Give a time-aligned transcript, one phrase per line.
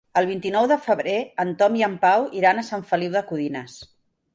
[0.19, 3.83] El vint-i-nou de febrer en Tom i en Pau iran a Sant Feliu de Codines.